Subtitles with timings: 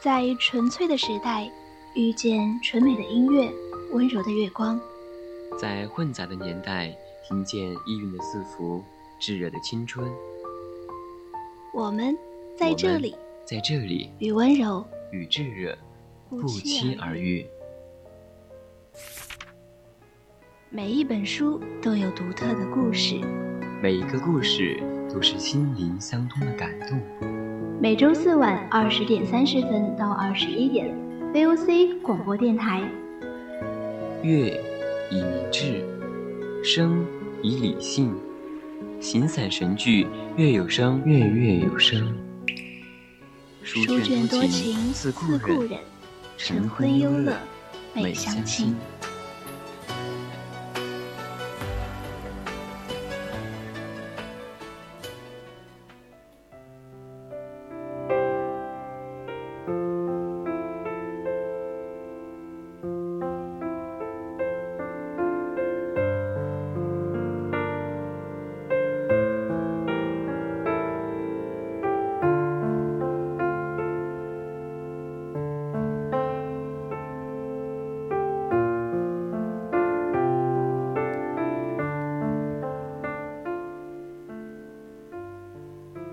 [0.00, 1.50] 在纯粹的时代，
[1.96, 3.52] 遇见纯美的音乐，
[3.90, 4.78] 温柔的月光；
[5.58, 8.80] 在混杂的年代，听见意蕴的字符，
[9.18, 10.08] 炙热的青春。
[11.74, 12.16] 我们
[12.56, 15.76] 在这里，在这里，与温柔与炙热
[16.30, 17.44] 不期而遇。
[20.70, 23.16] 每一本书都有独特的故事，
[23.82, 24.80] 每一个故事
[25.12, 27.47] 都是心灵相通的感动。
[27.80, 30.92] 每周四晚二十点三十分到二十一点
[31.32, 32.82] ，VOC 广播电台。
[34.20, 34.60] 月
[35.12, 35.84] 以明志，
[36.64, 37.06] 声
[37.40, 38.12] 以理性，
[38.98, 42.12] 形散神聚，月有声，月月有声。
[43.62, 45.78] 书卷多情似故人，
[46.36, 47.36] 晨昏忧乐
[47.94, 48.74] 美相亲。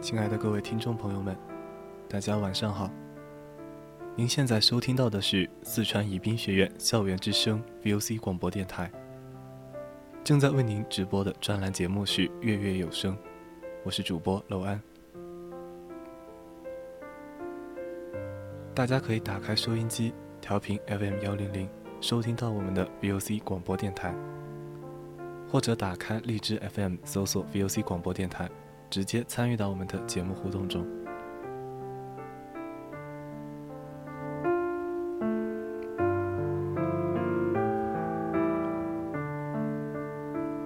[0.06, 1.36] 亲爱的各位听众朋友们，
[2.08, 2.92] 大家晚上好。
[4.16, 8.92] 您现在收听到的是四川宜宾学院校园之声 VOC 广播电台，
[10.24, 13.16] 正在为您直播的专栏节目是《月月有声》，
[13.84, 14.80] 我是主播娄安。
[18.76, 21.68] 大家可以打开收音机，调频 FM 幺零零，
[22.00, 24.14] 收听到我们的 VOC 广播电台，
[25.50, 28.48] 或者打开荔枝 FM，搜索 VOC 广播电台。
[28.90, 30.86] 直接参与到我们的节目互动中，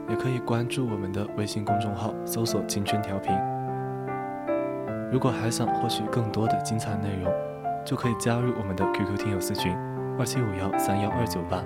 [0.08, 3.36] 也可以关注我们的微信公众号，搜索“青春调频”。
[5.12, 7.34] 如果还想获取更多的精彩内容，
[7.84, 9.76] 就可以加入我们的 QQ 听友私群
[10.20, 11.64] 二七五幺三幺二九八，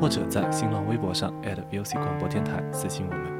[0.00, 3.37] 或者在新浪微博上 @VOC 广播电台私信我们。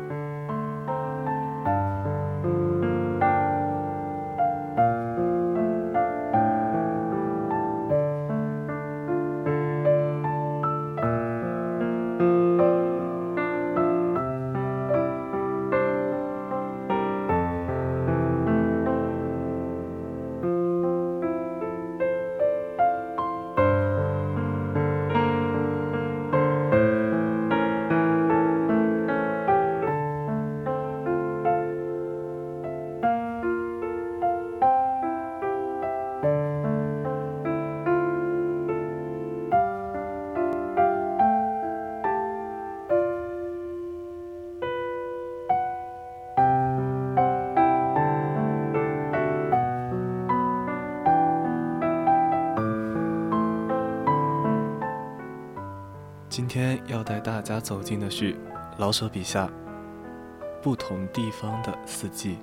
[56.50, 58.34] 今天要带大家走进的是
[58.78, 59.50] 老舍笔下
[60.62, 62.38] 不同地方的四季。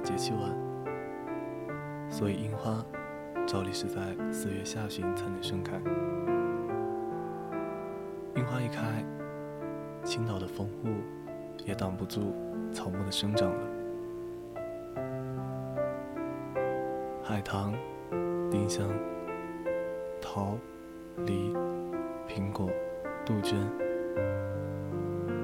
[0.00, 0.50] 节气晚，
[2.10, 2.84] 所以樱花
[3.46, 4.00] 照例是在
[4.30, 5.80] 四月下旬才能盛开。
[8.34, 9.04] 樱花一开，
[10.04, 10.88] 青岛的风雾
[11.66, 12.34] 也挡不住
[12.72, 13.66] 草木的生长了。
[17.22, 17.74] 海棠、
[18.50, 18.88] 丁香、
[20.20, 20.56] 桃、
[21.26, 21.52] 梨、
[22.28, 22.70] 苹果、
[23.26, 23.68] 杜鹃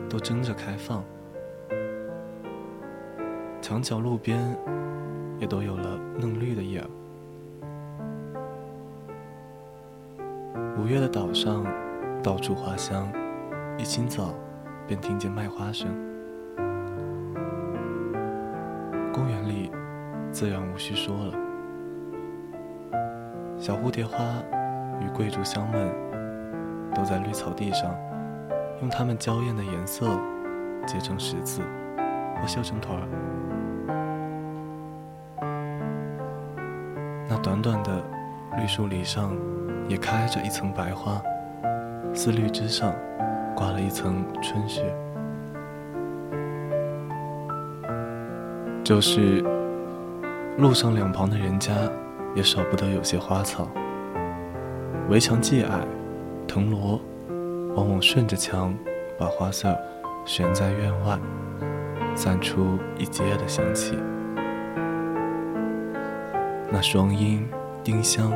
[0.08, 1.04] 都争着开放。
[3.64, 4.38] 墙角路边
[5.38, 6.86] 也都有了嫩绿的叶儿，
[10.78, 11.64] 五月的岛上，
[12.22, 13.10] 到处花香，
[13.78, 14.34] 一清早
[14.86, 15.88] 便听见卖花声。
[19.10, 19.70] 公园里
[20.30, 21.32] 自然无需说了，
[23.56, 24.22] 小蝴蝶花
[25.00, 25.90] 与桂竹香们
[26.94, 27.96] 都在绿草地上，
[28.82, 30.06] 用它们娇艳的颜色
[30.86, 31.62] 结成十字
[32.38, 33.08] 或绣成团儿。
[37.60, 38.02] 短短的
[38.58, 39.34] 绿树篱上。
[39.86, 41.20] 也开着一层白花，
[42.14, 42.94] 丝绿之上
[43.54, 44.82] 挂了一层春雪。
[48.82, 49.44] 就是
[50.56, 51.70] 路上两旁的人家，
[52.34, 53.68] 也少不得有些花草。
[55.10, 55.86] 围墙既矮，
[56.48, 56.98] 藤萝
[57.76, 58.74] 往往顺着墙，
[59.18, 59.78] 把花色
[60.24, 61.18] 悬在院外，
[62.14, 63.98] 散出一街的香气。
[66.70, 67.46] 那双音、
[67.82, 68.32] 丁香。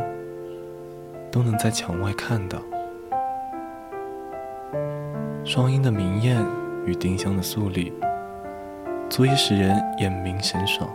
[1.30, 2.58] 都能在墙外看到，
[5.44, 6.42] 双鹰的明艳
[6.86, 7.92] 与丁香的素丽，
[9.10, 10.88] 足以使人眼明神爽。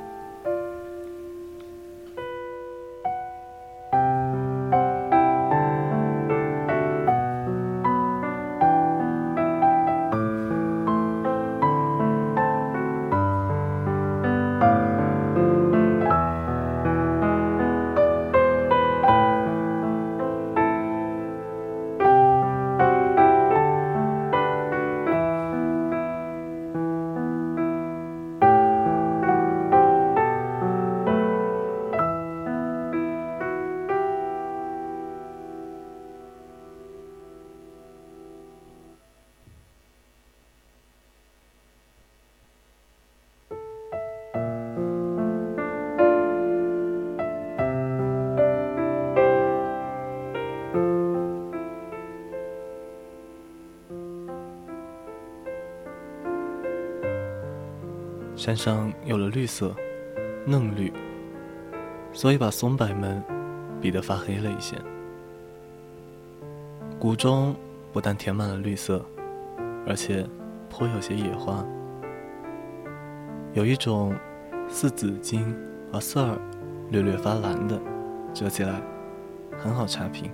[58.43, 59.73] 山上有了绿色，
[60.45, 60.91] 嫩绿，
[62.11, 63.23] 所以把松柏们
[63.81, 64.75] 比得发黑了一些。
[66.99, 67.55] 谷中
[67.93, 69.01] 不但填满了绿色，
[69.87, 70.27] 而且
[70.69, 71.65] 颇有些野花，
[73.53, 74.13] 有一种
[74.67, 75.55] 似紫金
[75.93, 76.37] 而色儿
[76.89, 77.79] 略略发蓝的，
[78.33, 78.81] 折起来
[79.57, 80.29] 很好插屏。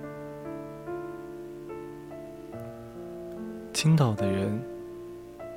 [3.72, 4.60] 青岛的人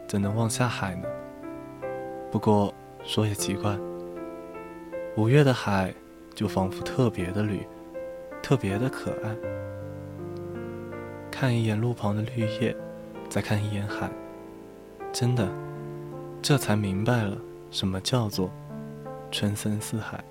[0.08, 1.08] 怎能望下海呢？
[2.34, 3.78] 不过说也奇怪，
[5.16, 5.94] 五月的海
[6.34, 7.60] 就仿佛特别的绿，
[8.42, 9.36] 特别的可爱。
[11.30, 12.76] 看一眼路旁的绿叶，
[13.30, 14.10] 再看一眼海，
[15.12, 15.48] 真的，
[16.42, 17.38] 这才明白了
[17.70, 18.50] 什么叫做
[19.30, 20.24] 春森似海。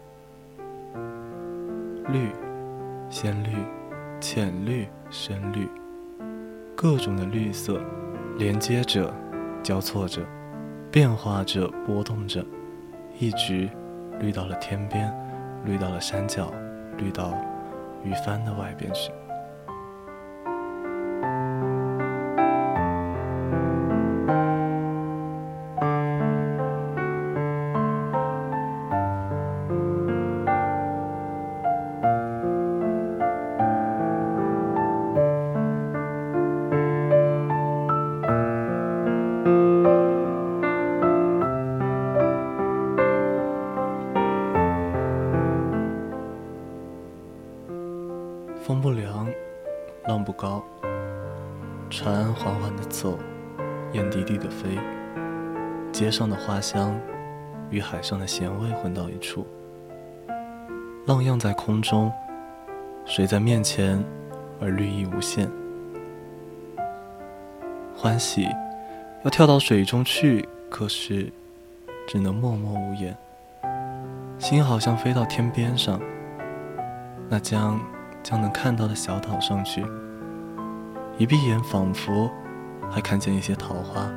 [2.08, 2.32] 绿，
[3.10, 3.56] 鲜绿、
[4.20, 5.68] 浅绿、深绿，
[6.74, 7.80] 各种的绿色
[8.38, 9.14] 连接着，
[9.62, 10.20] 交错着。
[10.92, 12.44] 变化着，波动着，
[13.18, 13.66] 一直
[14.20, 15.10] 绿到了天边，
[15.64, 16.52] 绿到了山脚，
[16.98, 17.32] 绿到
[18.04, 19.10] 鱼帆的外边去。
[56.62, 56.98] 香
[57.68, 59.44] 与海上的咸味混到一处，
[61.06, 62.10] 浪漾在空中，
[63.04, 64.02] 水在面前，
[64.60, 65.50] 而绿意无限。
[67.94, 68.48] 欢喜
[69.24, 71.30] 要跳到水中去，可是
[72.06, 73.16] 只能默默无言。
[74.38, 76.00] 心好像飞到天边上，
[77.28, 77.80] 那将
[78.22, 79.84] 将能看到的小岛上去。
[81.18, 82.30] 一闭眼，仿佛
[82.90, 84.10] 还看见一些桃花。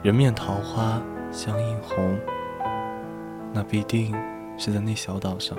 [0.00, 1.02] 人面桃花
[1.32, 2.16] 相映红，
[3.52, 4.14] 那必定
[4.56, 5.58] 是在那小岛上。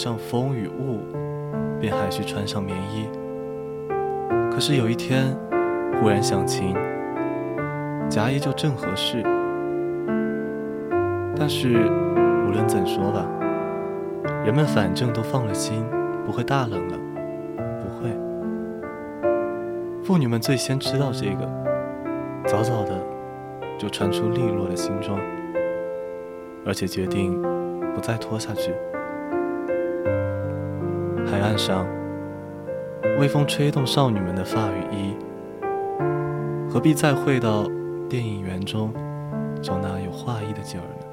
[0.00, 1.00] 上风与雾，
[1.78, 3.06] 便还需穿上棉衣。
[4.50, 5.36] 可是有一天，
[6.00, 6.74] 忽然想晴，
[8.08, 9.22] 夹衣就正合适。
[11.36, 11.68] 但是
[12.46, 13.26] 无论怎说吧，
[14.42, 15.84] 人们反正都放了心，
[16.24, 16.98] 不会大冷了，
[17.82, 18.10] 不会。
[20.02, 21.46] 妇女们最先知道这个，
[22.46, 22.98] 早早的
[23.76, 25.20] 就穿出利落的新装，
[26.64, 27.38] 而且决定
[27.94, 28.72] 不再拖下去。
[31.40, 31.86] 岸上，
[33.18, 35.16] 微风吹动少女们的发与衣，
[36.70, 37.64] 何必再回到
[38.08, 38.92] 电影园中
[39.62, 41.06] 找那有画意的景儿呢？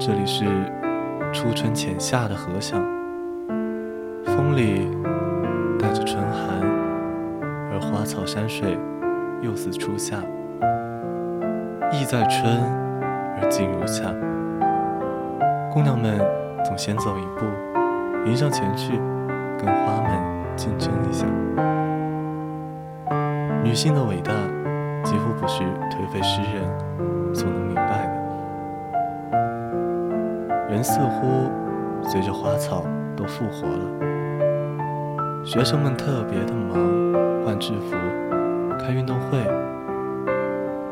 [0.00, 0.44] 这里是
[1.32, 2.82] 初春浅夏的河响，
[4.24, 4.88] 风里
[5.78, 6.60] 带着春寒，
[7.70, 8.78] 而花草山水
[9.42, 10.16] 又似初夏，
[11.92, 12.58] 意在春
[13.40, 14.14] 而静如夏。
[15.72, 16.45] 姑娘们。
[16.66, 17.46] 总先走一步，
[18.26, 18.98] 迎上前去，
[19.56, 20.10] 跟花们
[20.56, 21.24] 竞争一下。
[23.62, 24.32] 女性的伟大，
[25.04, 26.64] 几乎不是颓废诗人
[27.32, 28.04] 所能明白
[29.30, 29.38] 的。
[30.68, 31.48] 人似乎
[32.02, 32.82] 随着花草
[33.16, 33.84] 都复活了。
[35.44, 36.76] 学生们特别的忙，
[37.44, 37.94] 换制服，
[38.76, 39.38] 开运动会，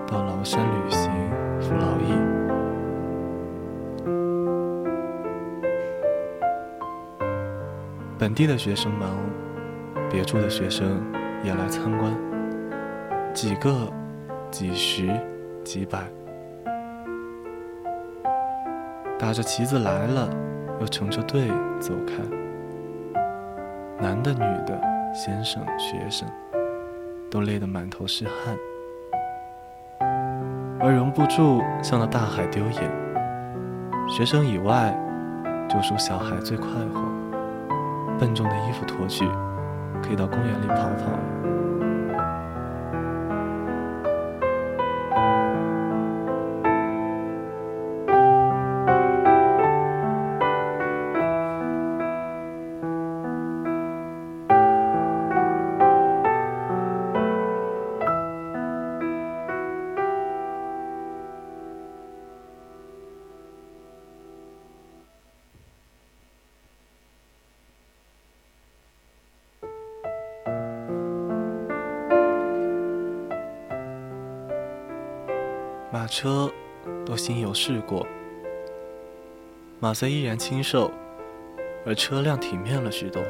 [0.07, 1.11] 到崂山旅行，
[1.61, 2.44] 服劳役。
[8.25, 9.19] 本地的学生忙，
[10.11, 10.99] 别处的学生
[11.43, 12.11] 也来参观，
[13.35, 13.87] 几个、
[14.51, 15.11] 几十、
[15.63, 15.99] 几百，
[19.19, 20.31] 打着旗子来了，
[20.81, 22.15] 又成着队走开。
[24.03, 24.81] 男的、女的、
[25.13, 26.27] 先生、学生，
[27.31, 28.57] 都累得满头是汗，
[30.81, 32.91] 而容不住向那大海丢眼。
[34.09, 34.99] 学生以外，
[35.69, 37.24] 就属小孩最快活。
[38.25, 39.23] 笨重的衣服脱去，
[40.03, 41.44] 可以到公园里跑跑。
[76.05, 76.53] 马车
[77.07, 78.07] 都新油试过，
[79.81, 80.91] 马虽依然清瘦，
[81.87, 83.23] 而车辆体面了许多，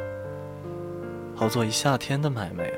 [1.36, 2.76] 好做一夏天的买卖啊。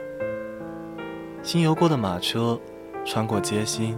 [1.43, 2.61] 新油过的马车
[3.07, 3.97] 穿过街心，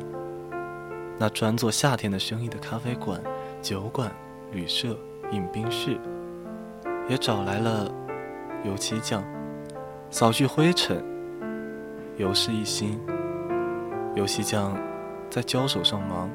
[1.18, 3.20] 那专做夏天的生意的咖啡馆、
[3.60, 4.08] 酒馆、
[4.52, 4.96] 旅社、
[5.32, 5.98] 饮冰室，
[7.08, 7.92] 也找来了
[8.64, 9.24] 油漆匠，
[10.10, 11.04] 扫去灰尘，
[12.18, 13.00] 油是一新，
[14.14, 14.78] 油漆匠。
[15.38, 16.28] 在交手上忙，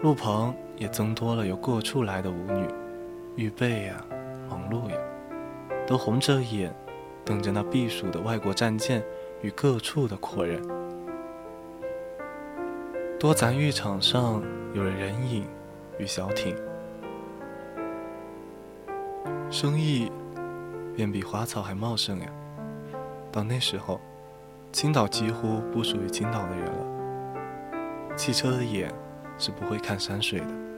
[0.00, 2.66] 路旁也增多了有各处来的舞女，
[3.36, 4.04] 预备呀，
[4.48, 4.96] 忙碌呀，
[5.86, 6.74] 都红着眼，
[7.24, 9.00] 等着那避暑的外国战舰
[9.42, 10.60] 与各处的阔人。
[13.16, 14.42] 多咱浴场上
[14.74, 15.46] 有了人影
[16.00, 16.56] 与小艇，
[19.48, 20.10] 生意
[20.96, 22.26] 便比花草还茂盛呀。
[23.30, 24.00] 到那时候，
[24.72, 26.89] 青岛几乎不属于青岛的人了。
[28.16, 28.92] 汽车的眼
[29.38, 30.69] 是不会看山水的。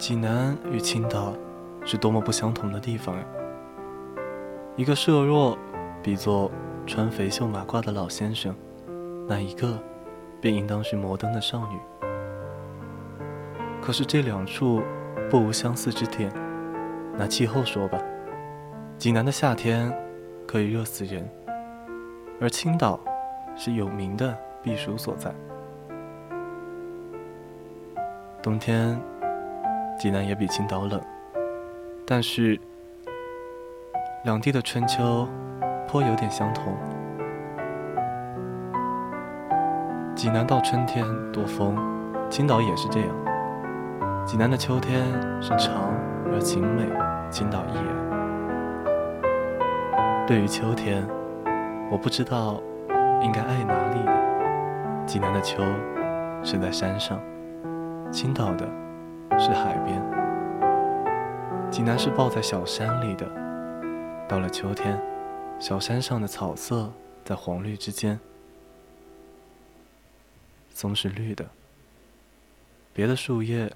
[0.00, 1.34] 济南与青岛
[1.84, 3.22] 是多么不相同的地方呀！
[4.74, 5.58] 一个设若
[6.02, 6.50] 比作
[6.86, 8.56] 穿肥袖马褂的老先生，
[9.28, 9.78] 那一个
[10.40, 11.78] 便应当是摩登的少女。
[13.82, 14.82] 可是这两处
[15.28, 16.32] 不无相似之点。
[17.18, 18.00] 拿气候说吧，
[18.96, 19.94] 济南的夏天
[20.46, 21.28] 可以热死人，
[22.40, 22.98] 而青岛
[23.54, 25.30] 是有名的避暑所在，
[28.42, 28.98] 冬天。
[30.00, 30.98] 济南也比青岛冷，
[32.06, 32.58] 但是
[34.24, 35.28] 两地的春秋
[35.86, 36.74] 颇有点相同。
[40.14, 41.76] 济南到春天多风，
[42.30, 43.10] 青岛也是这样。
[44.24, 45.04] 济南的秋天
[45.42, 45.92] 是长
[46.32, 46.84] 而晴美，
[47.30, 47.84] 青岛亦然。
[50.26, 51.06] 对于秋天，
[51.90, 52.58] 我不知道
[53.20, 54.12] 应该爱哪里的。
[55.04, 55.62] 济南的秋
[56.42, 57.20] 是在山上，
[58.10, 58.66] 青岛的
[59.40, 60.00] 是海边。
[61.70, 63.26] 济南是抱在小山里的，
[64.28, 65.00] 到了秋天，
[65.58, 66.92] 小山上的草色
[67.24, 68.20] 在黄绿之间，
[70.74, 71.44] 松是绿的，
[72.92, 73.72] 别的树叶。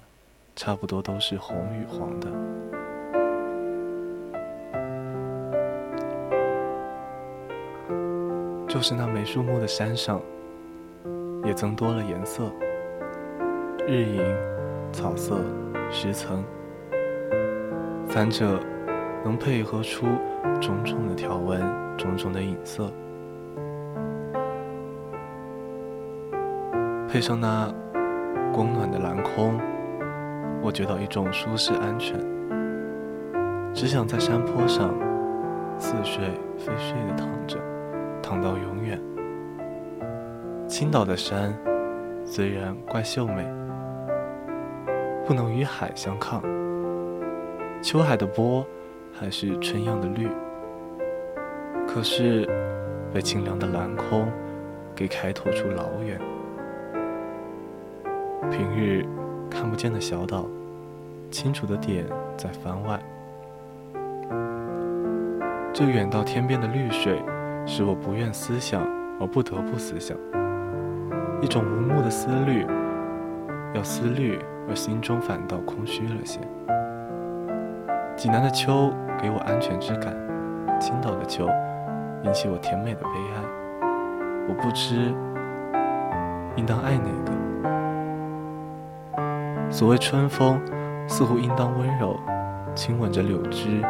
[0.57, 2.29] 差不多都是红与黄的，
[8.65, 10.21] 就是那没树木的山上，
[11.43, 12.49] 也增多了颜色，
[13.85, 14.23] 日影、
[14.95, 15.41] 草色、
[15.91, 16.41] 石层，
[18.07, 18.57] 三者
[19.25, 20.05] 能配合出
[20.61, 21.61] 种种的条纹、
[21.97, 22.89] 种种的影色，
[27.09, 27.69] 配上那
[28.53, 29.59] 光暖的蓝空。
[30.63, 32.17] 我觉到一种舒适安全，
[33.73, 34.97] 只想在山坡上
[35.77, 36.23] 似睡
[36.57, 37.59] 非睡的躺着，
[38.23, 38.97] 躺到永远。
[40.69, 41.53] 青岛的山
[42.23, 43.45] 虽然怪秀美，
[45.25, 46.41] 不能与海相抗。
[47.81, 48.65] 秋海的波
[49.13, 50.29] 还是春样的绿，
[51.87, 52.47] 可是
[53.13, 54.31] 被清凉的蓝空
[54.95, 56.19] 给开拓出老远。
[58.49, 59.05] 平日。
[59.47, 60.45] 看不见的小岛，
[61.31, 62.03] 清楚的点
[62.35, 62.99] 在番外。
[65.71, 67.23] 这远到天边的绿水，
[67.65, 68.81] 使我不愿思想
[69.17, 70.17] 而不得不思想。
[71.41, 72.65] 一种无目的思虑，
[73.73, 76.39] 要思虑而心中反倒空虚了些。
[78.15, 80.15] 济南的秋给我安全之感，
[80.79, 81.47] 青岛的秋
[82.23, 83.43] 引起我甜美的悲哀。
[84.47, 85.13] 我不知
[86.55, 87.31] 应当爱哪个。
[89.69, 90.61] 所谓春风，
[91.07, 92.19] 似乎应当温柔，
[92.73, 93.81] 亲吻着柳枝，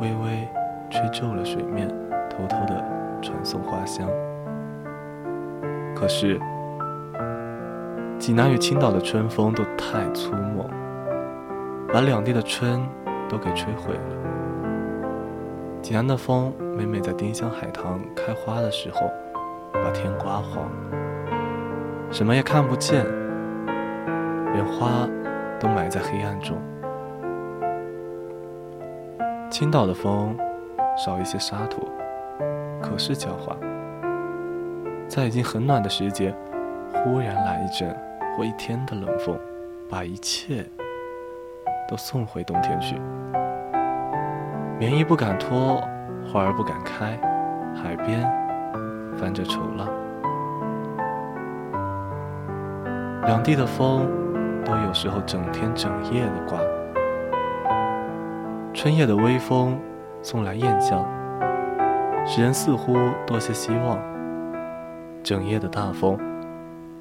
[0.00, 0.48] 微微
[0.88, 1.88] 吹皱了水面，
[2.28, 2.82] 偷偷地
[3.22, 4.08] 传送花香。
[5.94, 6.40] 可是，
[8.20, 10.68] 济南与青岛的春风都太粗猛，
[11.92, 12.86] 把两地的春
[13.30, 14.00] 都给吹毁了。
[15.80, 19.10] 济南的风每每在丁香海棠开花的时候，
[19.72, 20.70] 把天刮黄，
[22.10, 23.04] 什么也看不见，
[24.52, 25.08] 连花。
[25.60, 26.56] 都埋在黑暗中。
[29.50, 30.34] 青岛的风
[30.96, 31.86] 少一些沙土，
[32.80, 33.54] 可是狡猾。
[35.06, 36.34] 在已经很暖的时节，
[36.94, 37.94] 忽然来一阵
[38.36, 39.38] 或一天的冷风，
[39.88, 40.64] 把一切
[41.88, 42.96] 都送回冬天去。
[44.78, 45.82] 棉衣不敢脱，
[46.26, 47.18] 花儿不敢开，
[47.74, 48.22] 海边
[49.16, 49.88] 翻着愁浪，
[53.24, 54.08] 两地的风。
[54.62, 56.60] 都有时候整天整夜的刮，
[58.74, 59.80] 春夜的微风
[60.22, 61.04] 送来燕叫，
[62.26, 62.94] 使人似乎
[63.26, 63.96] 多些希望；
[65.24, 66.16] 整夜的大风，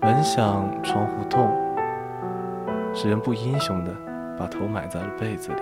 [0.02, 1.52] 门响窗户动，
[2.94, 3.94] 使人不英雄的
[4.38, 5.62] 把头埋在了被子里。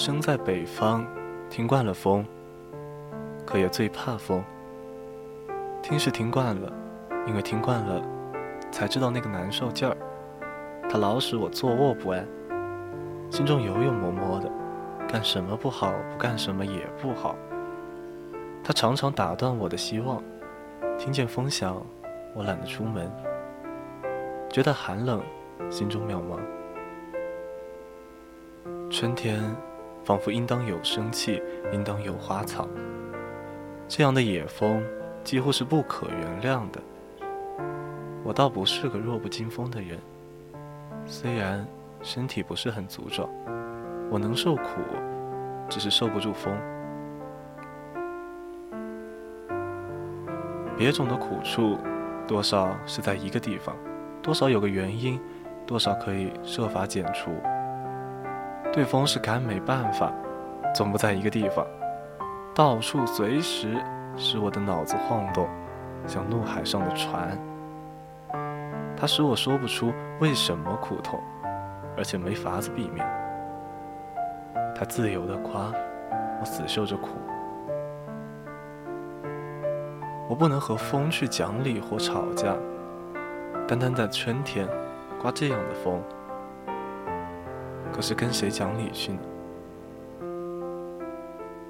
[0.00, 1.06] 生在北方，
[1.50, 2.24] 听惯了风，
[3.44, 4.42] 可也最怕风。
[5.82, 6.72] 听是听惯了，
[7.26, 8.02] 因为听惯了，
[8.72, 9.94] 才知道那个难受劲儿。
[10.88, 12.26] 它老使我坐卧不安，
[13.30, 14.50] 心中有有摸摸的，
[15.06, 17.36] 干什么不好，不干什么也不好。
[18.64, 20.22] 它常常打断我的希望。
[20.96, 21.76] 听见风响，
[22.34, 23.12] 我懒得出门，
[24.48, 25.20] 觉得寒冷，
[25.68, 26.40] 心中渺茫。
[28.88, 29.44] 春天。
[30.10, 32.66] 仿佛应当有生气，应当有花草。
[33.86, 34.82] 这样的野风
[35.22, 36.80] 几乎是不可原谅的。
[38.24, 39.96] 我倒不是个弱不禁风的人，
[41.06, 41.64] 虽然
[42.02, 43.30] 身体不是很足壮，
[44.10, 44.80] 我能受苦，
[45.68, 46.52] 只是受不住风。
[50.76, 51.78] 别种的苦处，
[52.26, 53.76] 多少是在一个地方，
[54.20, 55.20] 多少有个原因，
[55.64, 57.30] 多少可以设法减除。
[58.72, 60.12] 对风是干没办法，
[60.72, 61.66] 总不在一个地方，
[62.54, 63.76] 到处随时
[64.16, 65.48] 使我的脑子晃动，
[66.06, 67.36] 像怒海上的船。
[68.96, 71.18] 它使我说不出为什么苦痛，
[71.96, 73.04] 而且没法子避免。
[74.76, 75.72] 他自由的夸，
[76.40, 77.08] 我死受着苦。
[80.28, 82.54] 我不能和风去讲理或吵架，
[83.66, 84.68] 单单在春天
[85.20, 86.00] 刮这样的风，
[88.00, 89.18] 可是跟谁讲理去呢？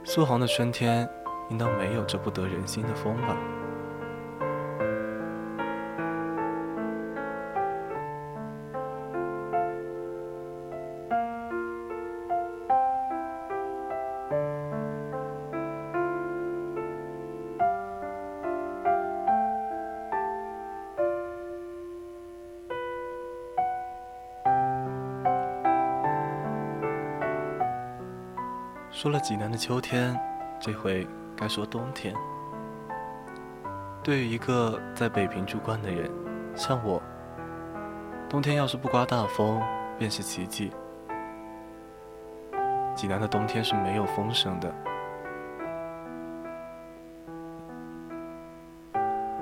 [0.05, 1.11] 苏杭的春天，
[1.49, 3.37] 应当没有这不得人心的风吧？
[29.01, 30.15] 说了济南的秋天，
[30.61, 32.15] 这回该说冬天。
[34.05, 36.11] 对于一个在北平住惯的人，
[36.55, 37.01] 像我，
[38.29, 39.59] 冬天要是不刮大风，
[39.99, 40.71] 便是奇迹。
[42.95, 44.71] 济南的冬天是没有风声的。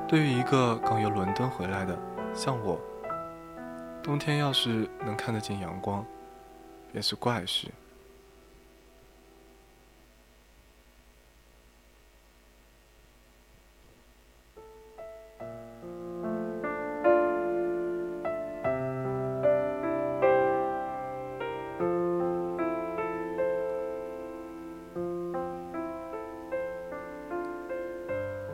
[0.07, 1.99] 对于一个刚由伦敦回来的，
[2.33, 2.81] 像我，
[4.05, 6.05] 冬天要是能看得见阳光，
[6.93, 7.67] 便是怪事。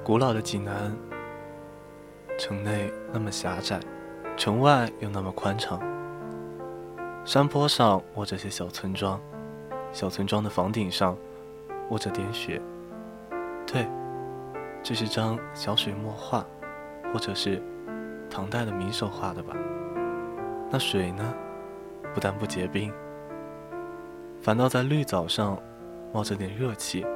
[0.04, 0.94] 古老的济南，
[2.38, 3.80] 城内那么狭窄，
[4.36, 5.80] 城外又那么宽敞。
[7.24, 9.18] 山坡上卧着些小村庄，
[9.92, 11.16] 小村庄的房顶上
[11.88, 12.60] 卧着点雪。
[13.66, 13.88] 对，
[14.82, 16.44] 这是张小水墨画，
[17.10, 17.62] 或者是
[18.28, 19.56] 唐代的名手画的吧？
[20.70, 21.34] 那水呢，
[22.12, 22.92] 不但不结冰，
[24.42, 25.58] 反倒在绿藻上
[26.12, 27.06] 冒着点热气。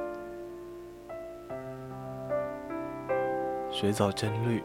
[3.79, 4.61] 水藻真绿，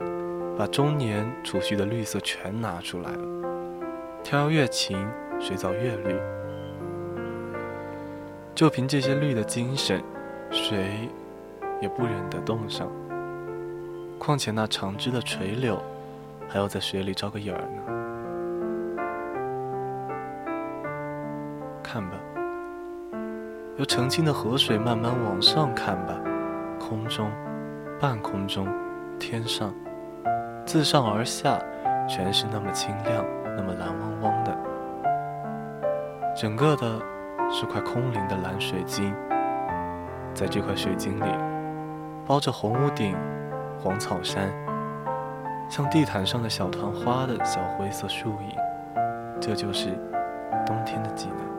[0.58, 3.22] 把中年储蓄的绿色全拿出来了。
[4.24, 6.20] 天越晴，水藻越绿。
[8.56, 10.02] 就凭这些绿的精神，
[10.50, 11.08] 谁
[11.80, 12.90] 也不忍得冻上。
[14.18, 15.80] 况且那长枝的垂柳，
[16.48, 17.82] 还要在水里招个眼儿呢。
[21.84, 22.16] 看吧，
[23.76, 26.20] 由澄清的河水慢慢往上看吧，
[26.80, 27.30] 空中，
[28.00, 28.66] 半空中。
[29.18, 29.72] 天上，
[30.66, 31.58] 自上而下，
[32.08, 33.24] 全是那么清亮，
[33.56, 34.56] 那么蓝汪汪的。
[36.36, 37.00] 整个的
[37.50, 39.14] 是块空灵的蓝水晶，
[40.34, 41.28] 在这块水晶里，
[42.26, 43.16] 包着红屋顶、
[43.78, 44.50] 黄草山，
[45.68, 48.56] 像地毯上的小团花的小灰色树影。
[49.40, 49.90] 这就是
[50.66, 51.53] 冬天的济南。